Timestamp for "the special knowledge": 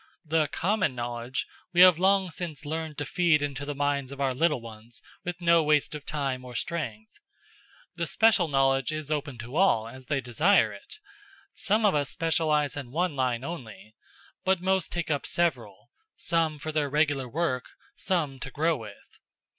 7.97-8.91